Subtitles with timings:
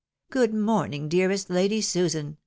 [0.31, 2.37] "Good morning, dearest Lady Susan